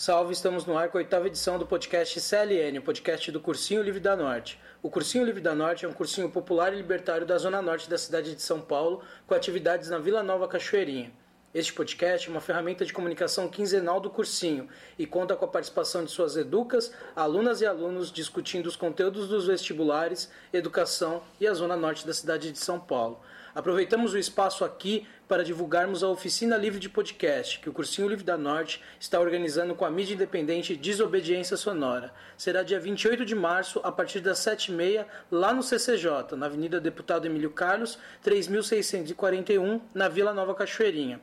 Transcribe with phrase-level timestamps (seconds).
[0.00, 0.32] salve!
[0.32, 4.00] Estamos no ar com a oitava edição do podcast CLN, o podcast do Cursinho Livre
[4.00, 4.58] da Norte.
[4.82, 7.98] O Cursinho Livre da Norte é um cursinho popular e libertário da zona norte da
[7.98, 11.12] cidade de São Paulo, com atividades na Vila Nova Cachoeirinha.
[11.52, 16.02] Este podcast é uma ferramenta de comunicação quinzenal do cursinho e conta com a participação
[16.02, 21.76] de suas educas, alunas e alunos discutindo os conteúdos dos vestibulares, educação e a zona
[21.76, 23.20] norte da cidade de São Paulo.
[23.54, 28.24] Aproveitamos o espaço aqui para divulgarmos a oficina livre de podcast que o Cursinho Livre
[28.24, 32.12] da Norte está organizando com a mídia independente Desobediência Sonora.
[32.36, 37.26] Será dia 28 de março, a partir das 7h30, lá no CCJ, na Avenida Deputado
[37.26, 41.20] Emílio Carlos, 3641, na Vila Nova Cachoeirinha.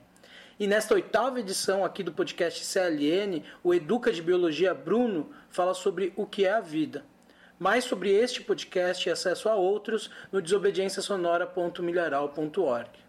[0.57, 6.13] E nesta oitava edição aqui do podcast CLN, o Educa de Biologia Bruno fala sobre
[6.15, 7.03] o que é a vida.
[7.59, 13.06] Mais sobre este podcast e acesso a outros no desobedienciasonora.milharal.org.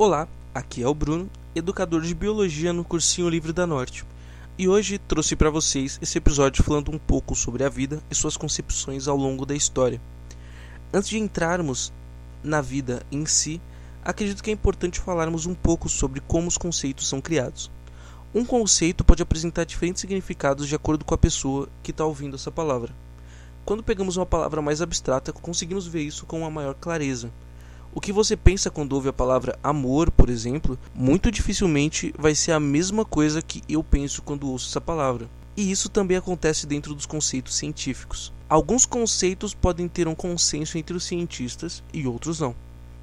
[0.00, 4.04] Olá, aqui é o Bruno, educador de biologia no Cursinho Livre da Norte.
[4.56, 8.36] E hoje trouxe para vocês esse episódio falando um pouco sobre a vida e suas
[8.36, 10.00] concepções ao longo da história.
[10.94, 11.92] Antes de entrarmos
[12.44, 13.60] na vida em si,
[14.04, 17.68] acredito que é importante falarmos um pouco sobre como os conceitos são criados.
[18.32, 22.52] Um conceito pode apresentar diferentes significados de acordo com a pessoa que está ouvindo essa
[22.52, 22.94] palavra.
[23.64, 27.32] Quando pegamos uma palavra mais abstrata, conseguimos ver isso com uma maior clareza.
[27.94, 32.52] O que você pensa quando ouve a palavra amor, por exemplo, muito dificilmente vai ser
[32.52, 35.28] a mesma coisa que eu penso quando ouço essa palavra.
[35.56, 38.32] E isso também acontece dentro dos conceitos científicos.
[38.48, 42.54] Alguns conceitos podem ter um consenso entre os cientistas e outros não.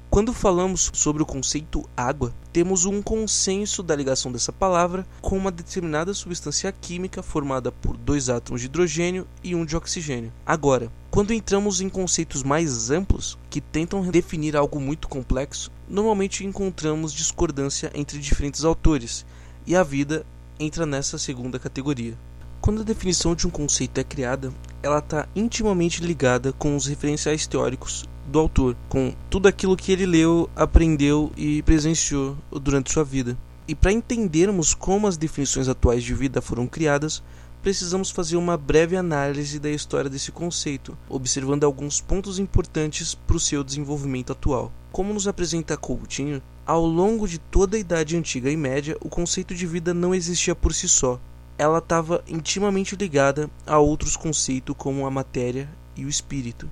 [0.08, 5.50] Quando falamos sobre o conceito água, temos um consenso da ligação dessa palavra com uma
[5.50, 10.32] determinada substância química formada por dois átomos de hidrogênio e um de oxigênio.
[10.46, 17.10] Agora, quando entramos em conceitos mais amplos, que tentam definir algo muito complexo, normalmente encontramos
[17.10, 19.24] discordância entre diferentes autores,
[19.66, 20.26] e a vida
[20.60, 22.18] entra nessa segunda categoria.
[22.60, 27.46] Quando a definição de um conceito é criada, ela está intimamente ligada com os referenciais
[27.46, 33.38] teóricos do autor, com tudo aquilo que ele leu, aprendeu e presenciou durante sua vida.
[33.66, 37.22] E para entendermos como as definições atuais de vida foram criadas,
[37.66, 43.40] precisamos fazer uma breve análise da história desse conceito, observando alguns pontos importantes para o
[43.40, 44.70] seu desenvolvimento atual.
[44.92, 49.52] Como nos apresenta Coutinho, ao longo de toda a Idade Antiga e Média, o conceito
[49.52, 51.18] de vida não existia por si só.
[51.58, 56.70] Ela estava intimamente ligada a outros conceitos como a matéria e o espírito.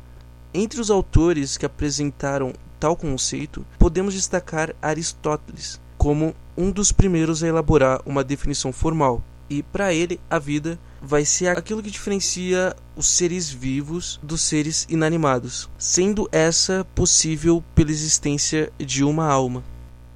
[0.55, 7.49] Entre os autores que apresentaram tal conceito, podemos destacar Aristóteles como um dos primeiros a
[7.49, 9.21] elaborar uma definição formal.
[9.49, 14.87] E para ele, a vida vai ser aquilo que diferencia os seres vivos dos seres
[14.89, 19.63] inanimados, sendo essa possível pela existência de uma alma.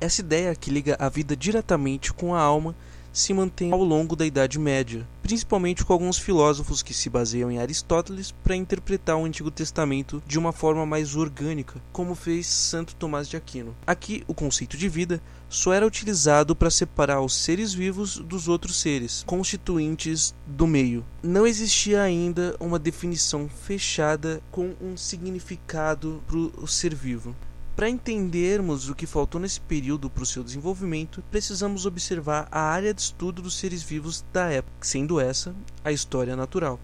[0.00, 2.75] Essa ideia que liga a vida diretamente com a alma
[3.19, 7.59] se mantém ao longo da Idade Média, principalmente com alguns filósofos que se baseiam em
[7.59, 13.29] Aristóteles para interpretar o Antigo Testamento de uma forma mais orgânica, como fez Santo Tomás
[13.29, 13.75] de Aquino.
[13.87, 18.81] Aqui, o conceito de vida só era utilizado para separar os seres vivos dos outros
[18.81, 21.05] seres, constituintes do meio.
[21.23, 27.35] Não existia ainda uma definição fechada com um significado para o ser vivo.
[27.78, 32.93] Para entendermos o que faltou nesse período para o seu desenvolvimento, precisamos observar a área
[32.93, 36.81] de estudo dos seres vivos da época, sendo essa a história natural.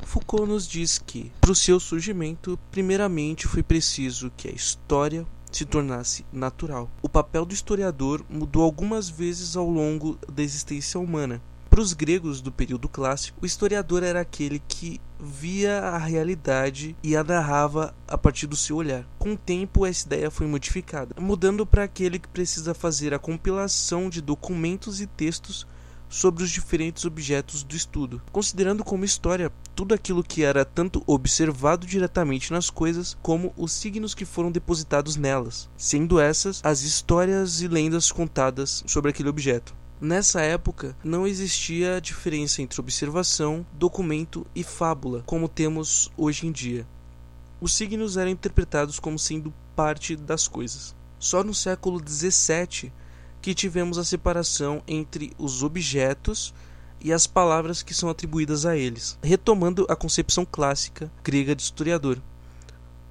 [0.00, 5.66] Foucault nos diz que, para o seu surgimento, primeiramente foi preciso que a história se
[5.66, 6.90] tornasse natural.
[7.02, 11.42] O papel do historiador mudou algumas vezes ao longo da existência humana,
[11.72, 17.16] para os gregos do período clássico, o historiador era aquele que via a realidade e
[17.16, 19.06] a narrava a partir do seu olhar.
[19.18, 24.10] Com o tempo, essa ideia foi modificada, mudando para aquele que precisa fazer a compilação
[24.10, 25.66] de documentos e textos
[26.10, 31.86] sobre os diferentes objetos do estudo, considerando como história tudo aquilo que era tanto observado
[31.86, 37.68] diretamente nas coisas como os signos que foram depositados nelas, sendo essas as histórias e
[37.68, 39.74] lendas contadas sobre aquele objeto.
[40.04, 46.84] Nessa época, não existia diferença entre observação, documento e fábula, como temos hoje em dia.
[47.60, 50.92] Os signos eram interpretados como sendo parte das coisas.
[51.20, 52.90] Só no século XVII
[53.40, 56.52] que tivemos a separação entre os objetos
[57.00, 62.20] e as palavras que são atribuídas a eles, retomando a concepção clássica grega de historiador.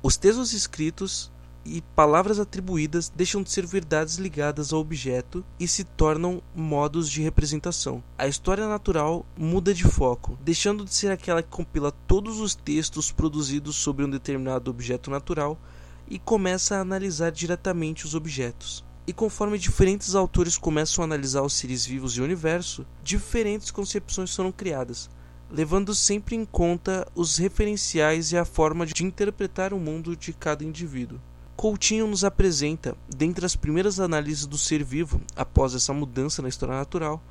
[0.04, 1.32] Os textos escritos
[1.64, 7.22] e palavras atribuídas deixam de ser verdades ligadas ao objeto e se tornam modos de
[7.22, 8.04] representação.
[8.18, 13.12] A história natural muda de foco, deixando de ser aquela que compila todos os textos
[13.12, 15.60] produzidos sobre um determinado objeto natural
[16.08, 18.84] e começa a analisar diretamente os objetos.
[19.08, 24.36] E conforme diferentes autores começam a analisar os seres vivos e o universo, diferentes concepções
[24.36, 25.10] foram criadas,
[25.50, 30.64] levando sempre em conta os referenciais e a forma de interpretar o mundo de cada
[30.64, 31.20] indivíduo.
[31.56, 36.76] Coutinho nos apresenta, dentre as primeiras análises do ser vivo após essa mudança na história
[36.76, 37.22] natural,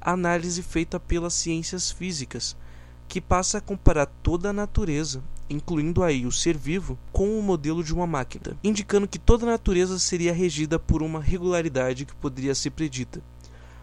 [0.00, 2.56] a análise feita pelas ciências físicas,
[3.08, 7.82] que passa a comparar toda a natureza, incluindo aí o ser vivo, com o modelo
[7.82, 12.54] de uma máquina, indicando que toda a natureza seria regida por uma regularidade que poderia
[12.54, 13.20] ser predita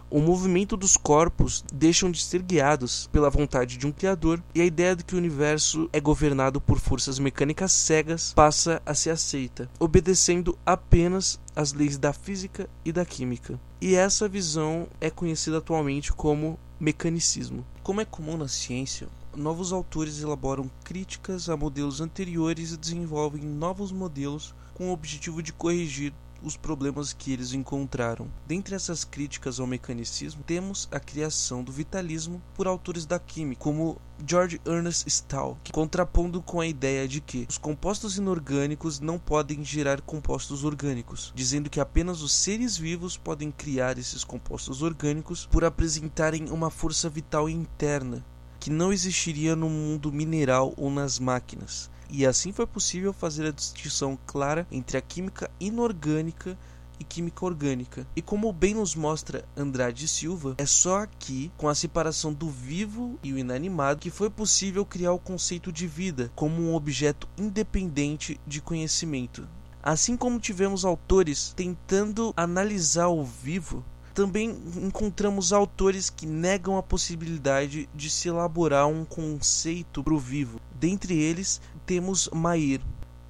[0.10, 4.66] o movimento dos corpos deixam de ser guiados pela vontade de um criador e a
[4.66, 9.70] ideia de que o universo é governado por forças mecânicas cegas passa a ser aceita,
[9.80, 13.60] obedecendo apenas às leis da física e da química.
[13.82, 17.66] E essa visão é conhecida atualmente como mecanicismo.
[17.84, 23.92] Como é comum na ciência, novos autores elaboram críticas a modelos anteriores e desenvolvem novos
[23.92, 28.28] modelos com o objetivo de corrigir os problemas que eles encontraram.
[28.46, 34.00] Dentre essas críticas ao mecanicismo, temos a criação do vitalismo por autores da química, como
[34.26, 40.02] George Ernest Stahl, contrapondo com a ideia de que os compostos inorgânicos não podem gerar
[40.02, 46.50] compostos orgânicos, dizendo que apenas os seres vivos podem criar esses compostos orgânicos por apresentarem
[46.50, 48.26] uma força vital interna
[48.60, 53.52] que não existiria no mundo mineral ou nas máquinas e assim foi possível fazer a
[53.52, 56.58] distinção clara entre a química inorgânica
[57.00, 58.08] e química orgânica.
[58.16, 63.20] E como bem nos mostra Andrade Silva, é só aqui, com a separação do vivo
[63.24, 68.40] e o inanimado, que foi possível criar o conceito de vida como um objeto independente
[68.46, 69.48] de conhecimento.
[69.82, 74.50] Assim como tivemos autores tentando analisar o vivo, também
[74.82, 80.60] encontramos autores que negam a possibilidade de se elaborar um conceito para o vivo.
[80.74, 82.82] Dentre eles, temos Mair.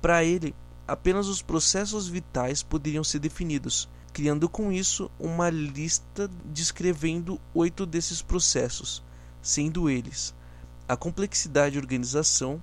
[0.02, 0.54] Para ele,
[0.86, 8.22] apenas os processos vitais poderiam ser definidos, criando com isso uma lista descrevendo oito desses
[8.22, 9.04] processos,
[9.42, 10.36] sendo eles
[10.88, 12.62] a complexidade de organização,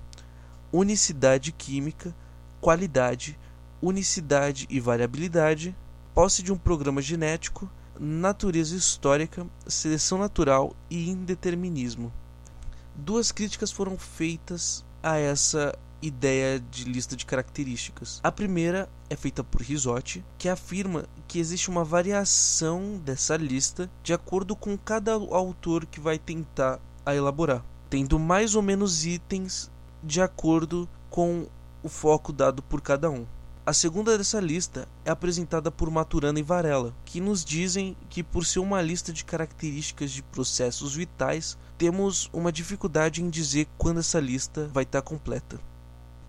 [0.71, 2.15] unicidade química,
[2.59, 3.37] qualidade,
[3.79, 5.75] unicidade e variabilidade,
[6.13, 7.69] posse de um programa genético,
[7.99, 12.11] natureza histórica, seleção natural e indeterminismo.
[12.95, 18.19] Duas críticas foram feitas a essa ideia de lista de características.
[18.23, 24.13] A primeira é feita por Risotti, que afirma que existe uma variação dessa lista de
[24.13, 29.71] acordo com cada autor que vai tentar a elaborar, tendo mais ou menos itens
[30.03, 31.47] de acordo com
[31.81, 33.25] o foco dado por cada um.
[33.67, 38.45] A segunda dessa lista é apresentada por Maturana e Varela, que nos dizem que, por
[38.45, 44.19] ser uma lista de características de processos vitais, temos uma dificuldade em dizer quando essa
[44.19, 45.59] lista vai estar completa.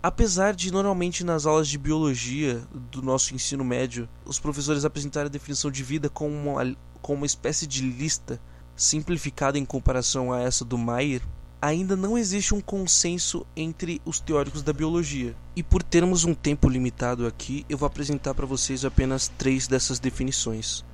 [0.07, 5.29] Apesar de normalmente nas aulas de biologia do nosso ensino médio os professores apresentarem a
[5.29, 8.39] definição de vida como uma, como uma espécie de lista
[8.73, 11.21] simplificada em comparação a essa do Mayer,
[11.61, 15.35] ainda não existe um consenso entre os teóricos da biologia.
[15.57, 19.99] E por termos um tempo limitado aqui, eu vou apresentar para vocês apenas três dessas
[19.99, 20.85] definições.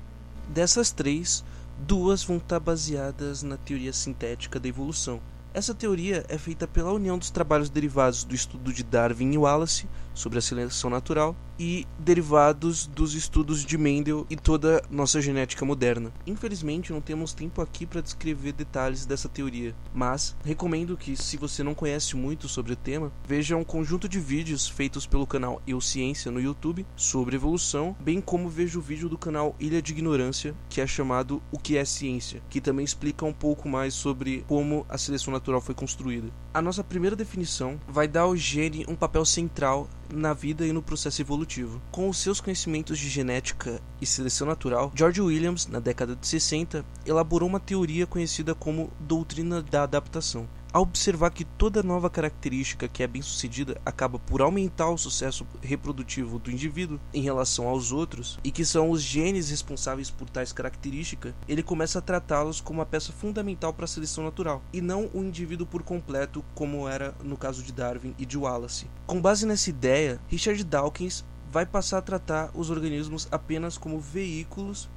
[0.48, 1.44] Dessas três,
[1.78, 5.20] duas vão estar baseadas na teoria sintética da evolução,
[5.54, 9.86] essa teoria é feita pela união dos trabalhos derivados do estudo de Darwin e Wallace
[10.12, 16.12] sobre a seleção natural e derivados dos estudos de Mendel e toda nossa genética moderna.
[16.26, 21.62] Infelizmente, não temos tempo aqui para descrever detalhes dessa teoria, mas recomendo que, se você
[21.62, 25.80] não conhece muito sobre o tema, veja um conjunto de vídeos feitos pelo canal Eu
[25.80, 30.54] Ciência no YouTube sobre evolução, bem como veja o vídeo do canal Ilha de Ignorância,
[30.68, 34.84] que é chamado O que é Ciência, que também explica um pouco mais sobre como
[34.88, 36.28] a seleção natural foi construída.
[36.52, 40.82] A nossa primeira definição vai dar ao gene um papel central na vida e no
[40.82, 41.80] processo evolutivo.
[41.90, 46.84] Com os seus conhecimentos de genética e seleção natural, George Williams, na década de 60,
[47.06, 53.04] elaborou uma teoria conhecida como doutrina da adaptação ao observar que toda nova característica que
[53.04, 58.40] é bem sucedida acaba por aumentar o sucesso reprodutivo do indivíduo em relação aos outros
[58.42, 62.86] e que são os genes responsáveis por tais características, ele começa a tratá-los como uma
[62.86, 67.36] peça fundamental para a seleção natural e não o indivíduo por completo, como era no
[67.36, 68.88] caso de Darwin e de Wallace.
[69.06, 71.24] Com base nessa ideia, Richard Dawkins
[71.54, 74.90] vai passar a tratar os organismos apenas como veículos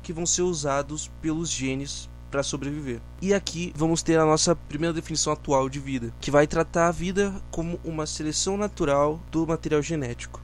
[0.00, 3.00] que vão ser usados pelos genes para sobreviver.
[3.20, 6.92] E aqui vamos ter a nossa primeira definição atual de vida, que vai tratar a
[6.92, 10.40] vida como uma seleção natural do material genético.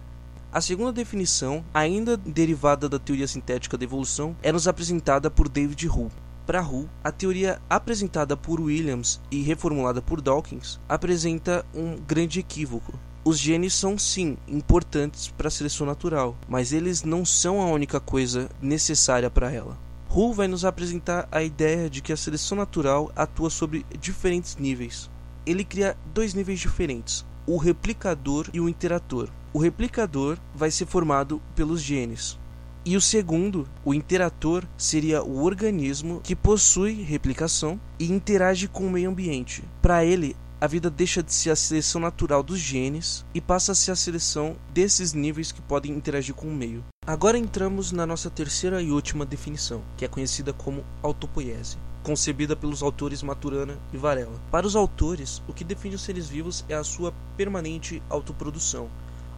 [0.53, 5.89] A segunda definição, ainda derivada da teoria sintética da evolução, é nos apresentada por David
[5.89, 6.11] Hull.
[6.45, 12.99] Para Hull, a teoria apresentada por Williams e reformulada por Dawkins apresenta um grande equívoco.
[13.31, 18.01] Os genes são sim importantes para a seleção natural, mas eles não são a única
[18.01, 19.79] coisa necessária para ela.
[20.13, 25.09] Hull vai nos apresentar a ideia de que a seleção natural atua sobre diferentes níveis.
[25.47, 29.29] Ele cria dois níveis diferentes: o replicador e o interator.
[29.53, 32.37] O replicador vai ser formado pelos genes,
[32.85, 38.91] e o segundo, o interator, seria o organismo que possui replicação e interage com o
[38.91, 39.63] meio ambiente.
[39.81, 43.75] Para ele, a vida deixa de ser a seleção natural dos genes e passa a
[43.75, 46.85] ser a seleção desses níveis que podem interagir com o meio.
[47.07, 52.83] Agora entramos na nossa terceira e última definição, que é conhecida como autopoiese, concebida pelos
[52.83, 54.39] autores Maturana e Varela.
[54.51, 58.91] Para os autores, o que define os seres vivos é a sua permanente autoprodução,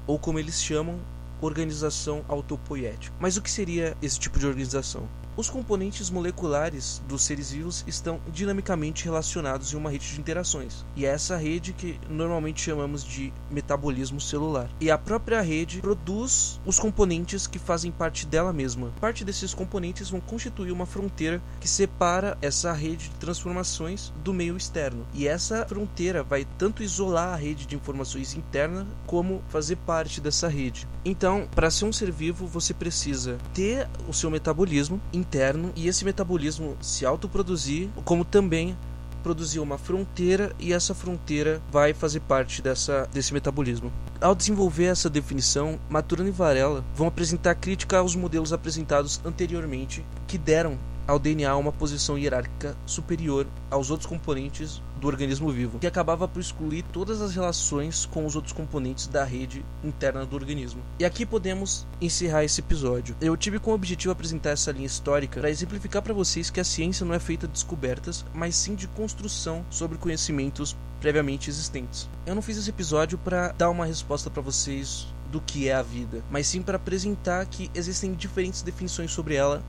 [0.09, 0.99] ou como eles chamam,
[1.41, 3.15] organização autopoética.
[3.21, 5.09] Mas o que seria esse tipo de organização?
[5.35, 11.07] Os componentes moleculares dos seres vivos estão dinamicamente relacionados em uma rede de interações, e
[11.07, 14.69] é essa rede que normalmente chamamos de metabolismo celular.
[14.79, 18.93] E a própria rede produz os componentes que fazem parte dela mesma.
[19.01, 24.55] Parte desses componentes vão constituir uma fronteira que separa essa rede de transformações do meio
[24.55, 25.07] externo.
[25.15, 30.47] E essa fronteira vai tanto isolar a rede de informações interna como fazer parte dessa
[30.47, 30.87] rede.
[31.07, 36.05] Então, para ser um ser vivo, você precisa ter o seu metabolismo interno e esse
[36.05, 38.77] metabolismo se autoproduzir, como também
[39.23, 43.93] produzir uma fronteira e essa fronteira vai fazer parte dessa, desse metabolismo.
[44.21, 50.37] Ao desenvolver essa definição, Maturana e Varela vão apresentar crítica aos modelos apresentados anteriormente que
[50.37, 50.77] deram
[51.07, 56.39] ao DNA uma posição hierárquica superior aos outros componentes do organismo vivo, que acabava por
[56.39, 60.81] excluir todas as relações com os outros componentes da rede interna do organismo.
[61.01, 63.17] E aqui podemos encerrar esse episódio.
[63.21, 67.05] Eu tive como objetivo apresentar essa linha histórica para exemplificar para vocês que a ciência
[67.05, 72.09] não é feita de descobertas, mas sim de construção sobre conhecimentos previamente existentes.
[72.25, 75.83] Eu não fiz esse episódio para dar uma resposta para vocês do que é a
[75.83, 79.65] vida, mas sim para apresentar que existem diferentes definições sobre ela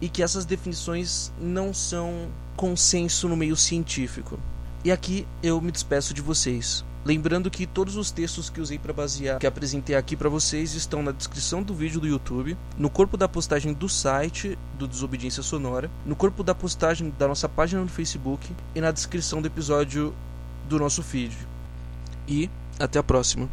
[0.00, 4.40] e que essas definições não são consenso no meio científico.
[4.86, 6.84] E aqui eu me despeço de vocês.
[7.04, 11.02] Lembrando que todos os textos que usei para basear, que apresentei aqui para vocês, estão
[11.02, 15.90] na descrição do vídeo do YouTube, no corpo da postagem do site do Desobediência Sonora,
[16.04, 20.14] no corpo da postagem da nossa página no Facebook e na descrição do episódio
[20.68, 21.36] do nosso feed.
[22.28, 23.48] E até a próxima.